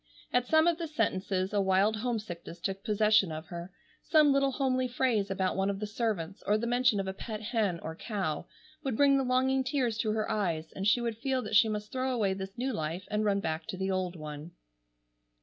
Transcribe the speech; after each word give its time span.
At 0.33 0.47
some 0.47 0.65
of 0.65 0.79
the 0.79 0.87
sentences 0.87 1.53
a 1.53 1.61
wild 1.61 1.97
homesickness 1.97 2.59
took 2.59 2.83
possession 2.83 3.31
of 3.31 3.49
her. 3.49 3.71
Some 4.01 4.31
little 4.33 4.53
homely 4.53 4.87
phrase 4.87 5.29
about 5.29 5.55
one 5.55 5.69
of 5.69 5.79
the 5.79 5.85
servants, 5.85 6.41
or 6.47 6.57
the 6.57 6.65
mention 6.65 6.99
of 6.99 7.07
a 7.07 7.13
pet 7.13 7.39
hen 7.39 7.79
or 7.81 7.95
cow, 7.95 8.47
would 8.83 8.97
bring 8.97 9.17
the 9.19 9.23
longing 9.23 9.63
tears 9.63 9.99
to 9.99 10.09
her 10.13 10.27
eyes, 10.27 10.71
and 10.75 10.87
she 10.87 11.01
would 11.01 11.19
feel 11.19 11.43
that 11.43 11.55
she 11.55 11.69
must 11.69 11.91
throw 11.91 12.11
away 12.11 12.33
this 12.33 12.57
new 12.57 12.73
life 12.73 13.03
and 13.11 13.25
run 13.25 13.41
back 13.41 13.67
to 13.67 13.77
the 13.77 13.91
old 13.91 14.15
one. 14.15 14.53